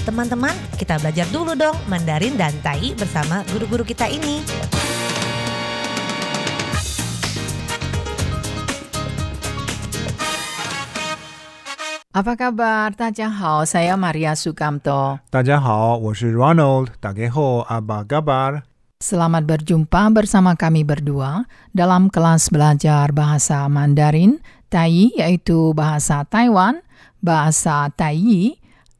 [0.00, 4.40] Teman-teman, kita belajar dulu dong Mandarin dan Tai bersama guru-guru kita ini.
[12.16, 12.96] Apa kabar?
[12.96, 15.20] Tadjahau, saya Maria Sukamto.
[15.28, 16.96] Tadjahau, saya Ronald.
[17.04, 18.64] Tadjahau, apa kabar?
[19.04, 21.44] Selamat berjumpa bersama kami berdua
[21.76, 24.40] dalam kelas belajar bahasa Mandarin,
[24.72, 26.80] Tai yaitu bahasa Taiwan,
[27.20, 28.59] bahasa Tai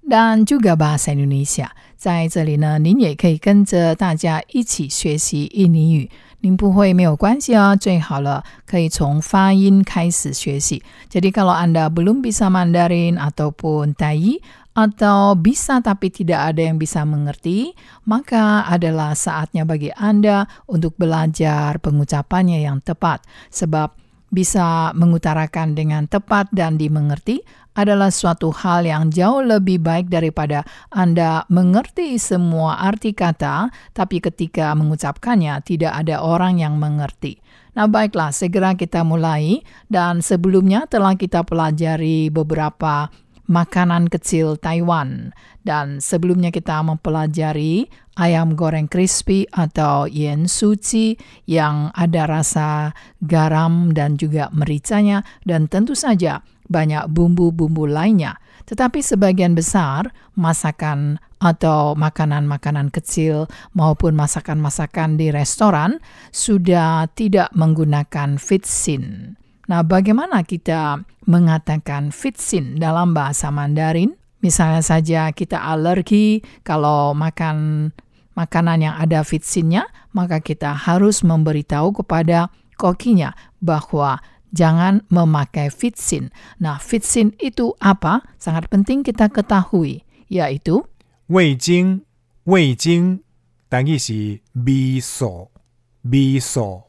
[0.09, 1.69] dan juga bahasa Indonesia.
[1.95, 6.11] 在这里呢，您也可以跟着大家一起学习印尼语。
[6.41, 10.83] 您不会没有关系哦，最好了可以从发音开始学习。
[11.09, 14.37] Jadi kalau Anda belum bisa Mandarin ataupun Tai
[14.77, 17.73] atau bisa tapi tidak ada yang bisa mengerti,
[18.05, 23.25] maka adalah saatnya bagi Anda untuk belajar pengucapannya yang tepat.
[23.49, 23.97] Sebab
[24.30, 27.42] bisa mengutarakan dengan tepat dan dimengerti
[27.74, 34.74] adalah suatu hal yang jauh lebih baik daripada Anda mengerti semua arti kata, tapi ketika
[34.74, 37.38] mengucapkannya tidak ada orang yang mengerti.
[37.78, 39.62] Nah, baiklah, segera kita mulai.
[39.86, 43.10] Dan sebelumnya telah kita pelajari beberapa
[43.46, 45.30] makanan kecil Taiwan.
[45.62, 47.86] Dan sebelumnya kita mempelajari
[48.20, 51.16] ayam goreng crispy atau yen suci
[51.48, 52.92] yang ada rasa
[53.24, 58.36] garam dan juga mericanya dan tentu saja banyak bumbu-bumbu lainnya.
[58.68, 65.98] Tetapi sebagian besar masakan atau makanan-makanan kecil maupun masakan-masakan di restoran
[66.30, 69.34] sudah tidak menggunakan fitsin.
[69.66, 74.14] Nah, bagaimana kita mengatakan fitsin dalam bahasa Mandarin?
[74.40, 77.90] Misalnya saja kita alergi kalau makan
[78.35, 83.31] makanan yang ada fitsinnya, maka kita harus memberitahu kepada kokinya
[83.63, 84.19] bahwa
[84.51, 86.31] jangan memakai fitsin.
[86.59, 88.23] Nah, fitsin itu apa?
[88.39, 90.83] Sangat penting kita ketahui, yaitu
[91.27, 92.05] 味精，
[92.45, 93.23] 味精，
[93.67, 95.49] 单语是味素，
[96.03, 96.83] 味素。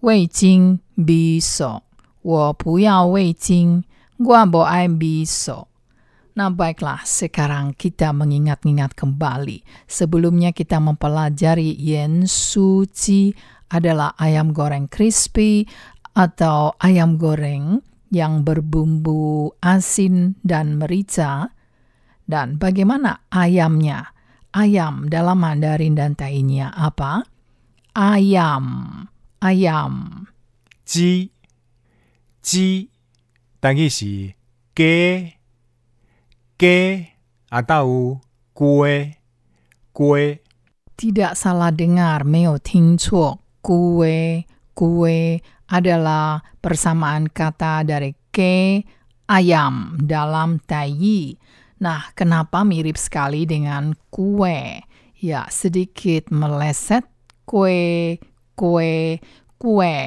[0.00, 1.82] 味精 biso.
[2.22, 3.84] 我不要味精，
[4.18, 5.66] 我不爱 biso.
[6.33, 9.61] Nah, baiklah, sekarang kita mengingat-ingat kembali.
[9.85, 13.29] Sebelumnya kita mempelajari yen suci
[13.69, 15.69] adalah ayam goreng crispy
[16.17, 21.53] atau ayam goreng yang berbumbu asin dan merica.
[22.25, 24.09] Dan bagaimana ayamnya?
[24.53, 27.25] Ayam dalam Mandarin dan Tainya apa?
[27.93, 28.65] Ayam.
[29.37, 30.25] Ayam.
[30.85, 31.29] Ji.
[32.41, 32.89] Ji.
[33.61, 34.33] Tangisi.
[34.33, 34.37] si.
[34.73, 35.42] Ge
[36.57, 37.09] ke
[37.49, 38.19] atau
[38.53, 39.17] kue
[39.93, 40.43] kue
[40.93, 43.41] tidak salah dengar, meo ting cuo.
[43.63, 44.43] Kue,
[44.75, 45.39] kue
[45.71, 48.83] adalah persamaan kata dari ke
[49.27, 51.35] ayam dalam tai
[51.83, 54.83] Nah, kenapa mirip sekali dengan kue?
[55.19, 57.03] Ya, sedikit meleset
[57.43, 58.19] kue,
[58.55, 59.19] kue,
[59.59, 59.97] kue.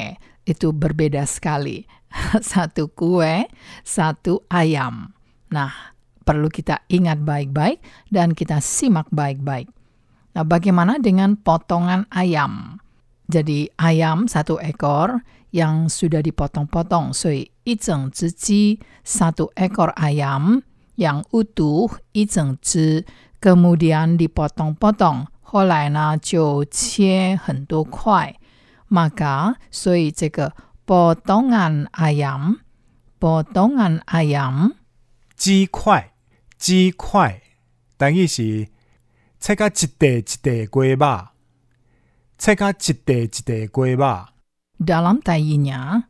[0.48, 1.84] Itu berbeda sekali.
[2.40, 3.44] satu kue,
[3.84, 5.12] satu ayam.
[5.52, 5.95] Nah,
[6.26, 7.78] perlu kita ingat baik-baik
[8.10, 9.70] dan kita simak baik-baik.
[10.34, 12.82] Nah, bagaimana dengan potongan ayam?
[13.30, 15.22] Jadi ayam satu ekor
[15.54, 17.14] yang sudah dipotong-potong.
[17.14, 17.30] So,
[17.62, 20.66] izeng ziji, satu ekor ayam
[20.98, 23.06] yang utuh, izeng zi,
[23.38, 25.30] kemudian dipotong-potong.
[25.54, 26.66] Holai na jiu
[27.46, 28.34] hentu kuai.
[28.90, 30.52] Maka, so, jika
[30.84, 32.60] potongan ayam,
[33.22, 34.74] potongan ayam,
[35.36, 36.15] 鸡块。
[36.57, 37.41] 鸡块，
[37.97, 38.67] 单语是
[39.39, 41.27] 切甲一块一块鸡肉，
[42.37, 44.27] 切甲一块一块鸡肉。
[44.81, 46.09] Dalam tainya,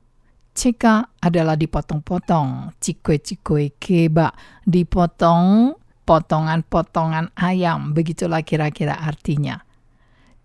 [0.56, 4.32] ceka adalah dipotong-potong, cikwe-cikwe keba,
[4.64, 5.76] dipotong
[6.08, 9.60] potongan-potongan ayam, begitulah kira-kira artinya.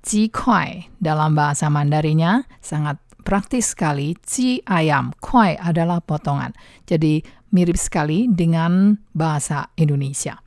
[0.03, 4.19] Jikwai dalam bahasa Mandarinnya sangat praktis sekali.
[4.27, 6.51] Ji ayam, kuai adalah potongan.
[6.87, 10.40] Jadi mirip sekali dengan bahasa Indonesia.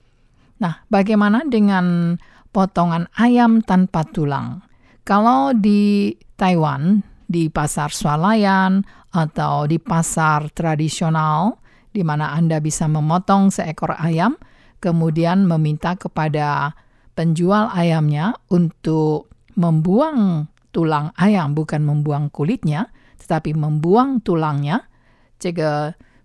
[0.60, 2.16] Nah, bagaimana dengan
[2.50, 4.64] potongan ayam tanpa tulang?
[5.04, 11.60] Kalau di Taiwan, di pasar swalayan atau di pasar tradisional,
[11.92, 14.40] di mana Anda bisa memotong seekor ayam,
[14.80, 16.72] kemudian meminta kepada
[17.14, 22.90] penjual ayamnya untuk membuang tulang ayam, bukan membuang kulitnya,
[23.22, 24.90] tetapi membuang tulangnya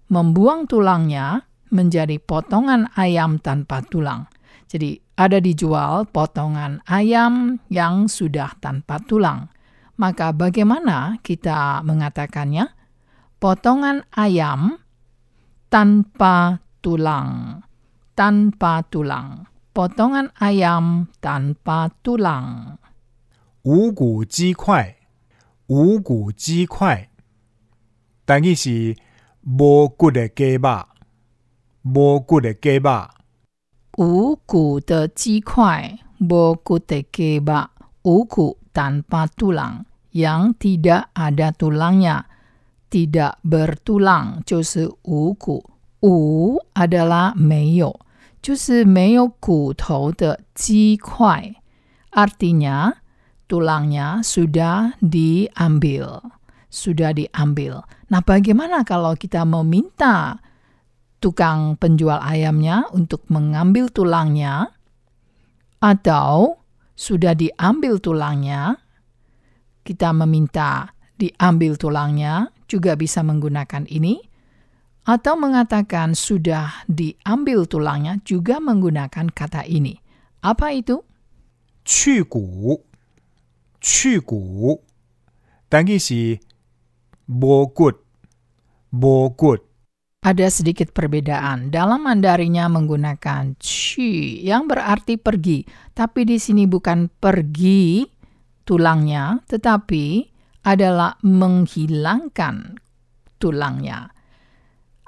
[0.08, 4.28] membuang tulangnya menjadi potongan ayam tanpa tulang.
[4.70, 9.50] Jadi ada dijual potongan ayam yang sudah tanpa tulang.
[9.94, 12.70] Maka bagaimana kita mengatakannya?
[13.38, 14.82] Potongan ayam
[15.70, 17.62] tanpa tulang.
[18.14, 19.46] Tanpa tulang.
[19.74, 22.78] potongan ayam tanpa tulang.
[23.64, 24.96] 无骨鸡块，
[25.66, 27.10] 无骨鸡块，
[28.24, 28.96] 等于是
[29.48, 30.86] 无骨的鸡肉，
[31.82, 33.08] 无骨的鸡肉。
[33.96, 37.68] 无骨的鸡块，无骨的鸡肉，
[38.02, 42.24] 无骨 tanpa tulang, yang tidak ada tulangnya,
[42.90, 45.70] tidak bertulang 就是无骨。
[46.00, 48.00] 无 adalah 没有，
[48.42, 51.54] 就是没有骨头的鸡块，
[52.10, 52.94] artinya
[53.48, 56.20] tulangnya sudah diambil,
[56.70, 57.84] sudah diambil.
[58.12, 60.38] Nah, bagaimana kalau kita meminta
[61.18, 64.72] tukang penjual ayamnya untuk mengambil tulangnya,
[65.80, 66.60] atau
[66.96, 68.76] sudah diambil tulangnya,
[69.84, 74.20] kita meminta diambil tulangnya, juga bisa menggunakan ini,
[75.04, 80.00] atau mengatakan sudah diambil tulangnya, juga menggunakan kata ini.
[80.40, 81.04] Apa itu?
[81.84, 82.84] 去骨，
[83.80, 84.80] 去骨，
[85.68, 86.40] 等于是
[87.28, 87.92] 无骨，
[88.90, 89.58] 无骨。
[90.24, 91.68] Ada sedikit perbedaan.
[91.68, 98.08] Dalam Mandarinya menggunakan chi yang berarti pergi, tapi di sini bukan pergi
[98.64, 100.24] tulangnya, tetapi
[100.64, 102.80] adalah menghilangkan
[103.36, 104.08] tulangnya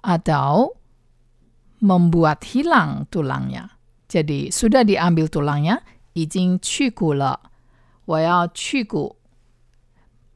[0.05, 0.77] atau
[1.81, 3.73] membuat hilang tulangnya.
[4.05, 5.81] Jadi sudah diambil tulangnya,
[6.17, 7.41] 已经去骨了，
[8.05, 9.17] 我要去骨。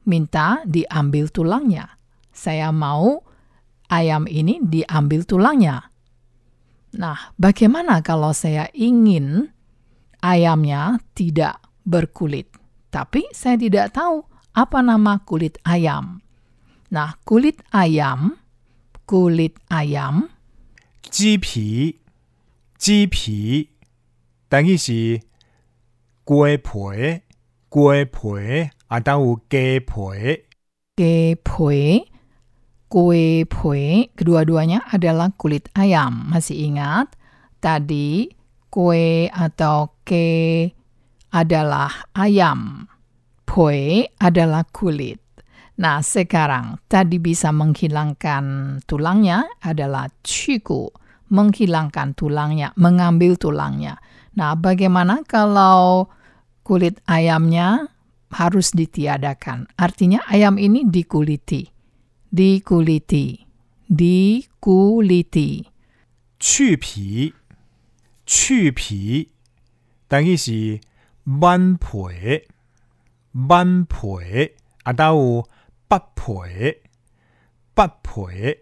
[0.05, 1.97] minta diambil tulangnya.
[2.31, 3.21] Saya mau
[3.91, 5.91] ayam ini diambil tulangnya.
[6.91, 9.51] Nah, bagaimana kalau saya ingin
[10.19, 12.51] ayamnya tidak berkulit,
[12.91, 16.19] tapi saya tidak tahu apa nama kulit ayam?
[16.91, 18.35] Nah, kulit ayam,
[19.07, 20.27] kulit ayam
[21.07, 21.99] 鸡皮，
[22.77, 23.69] 鸡皮，
[24.47, 25.23] 等于是鸡
[26.51, 27.21] 皮，
[27.71, 30.51] 鸡皮， 啊，当有鸡皮。
[31.01, 32.05] Kue
[32.91, 36.27] kue pue, kedua-duanya adalah kulit ayam.
[36.27, 37.15] Masih ingat?
[37.63, 38.27] Tadi
[38.67, 40.67] kue atau ke
[41.31, 42.85] adalah ayam.
[43.47, 45.23] Pue adalah kulit.
[45.79, 50.91] Nah, sekarang tadi bisa menghilangkan tulangnya adalah ciku.
[51.31, 53.97] Menghilangkan tulangnya, mengambil tulangnya.
[54.35, 56.11] Nah, bagaimana kalau
[56.67, 57.87] kulit ayamnya
[58.31, 59.67] harus ditiadakan?
[59.75, 61.67] Artinya ayam ini dikuliti.
[62.31, 63.43] Dikuliti.
[63.91, 65.67] Dikuliti.
[66.41, 67.33] 去皮，
[68.25, 69.29] 去皮，
[70.07, 70.81] 等于是
[71.23, 72.47] 挽皮，
[73.33, 75.45] 挽皮，啊，当有
[75.87, 76.81] 剥皮，
[77.75, 78.57] 剥皮。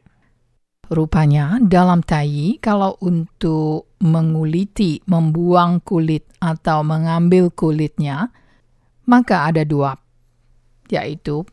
[0.90, 8.34] Rupanya dalam tai kalau untuk menguliti, membuang kulit atau mengambil kulitnya,
[9.09, 9.97] maka ada dua,
[10.89, 11.45] yaitu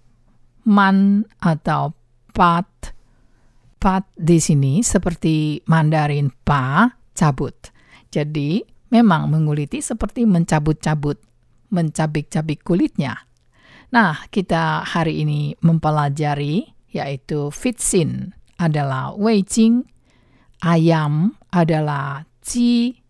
[0.68, 1.96] man atau
[2.32, 2.68] pat.
[3.82, 6.86] Pat di sini seperti Mandarin pa,
[7.18, 7.74] cabut.
[8.14, 8.62] Jadi
[8.94, 11.18] memang menguliti seperti mencabut-cabut,
[11.74, 13.18] mencabik-cabik kulitnya.
[13.90, 19.90] Nah, kita hari ini mempelajari yaitu fitsin adalah weijing,
[20.62, 23.02] ayam adalah ji,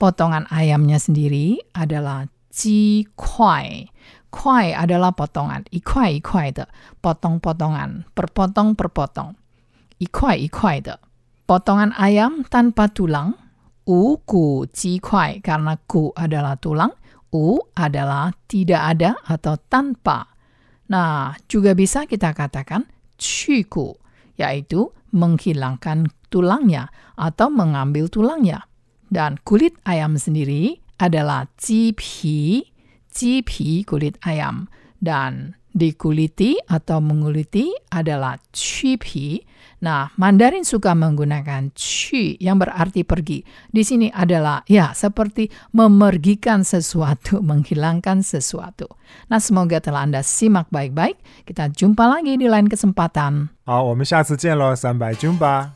[0.00, 3.90] potongan ayamnya sendiri adalah ji kuai.
[4.30, 6.18] Kuai adalah potongan, ikuai
[6.50, 6.66] de,
[6.98, 9.30] potong-potongan, perpotong-perpotong.
[10.02, 10.98] Ikuai ikuai de.
[11.46, 13.38] Potongan ayam tanpa tulang,
[13.86, 16.90] u ku ji karena ku adalah tulang,
[17.30, 20.26] u adalah tidak ada atau tanpa.
[20.90, 23.94] Nah, juga bisa kita katakan ciku,
[24.34, 28.66] yaitu menghilangkan tulangnya atau mengambil tulangnya.
[29.06, 32.61] Dan kulit ayam sendiri adalah jipi,
[33.09, 34.69] jipi kulit ayam.
[34.99, 39.39] Dan dikuliti atau menguliti adalah cipi.
[39.79, 43.39] Nah, Mandarin suka menggunakan ci yang berarti pergi.
[43.71, 48.91] Di sini adalah ya seperti memergikan sesuatu, menghilangkan sesuatu.
[49.31, 51.47] Nah, semoga telah Anda simak baik-baik.
[51.47, 53.55] Kita jumpa lagi di lain kesempatan.
[53.63, 55.71] 好，我们下次见喽，三百军吧。